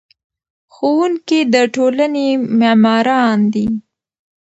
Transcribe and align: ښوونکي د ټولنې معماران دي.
ښوونکي 0.73 1.39
د 1.53 1.55
ټولنې 1.75 2.27
معماران 2.59 3.39
دي. 3.53 3.67